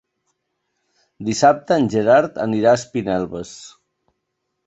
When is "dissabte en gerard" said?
1.27-2.41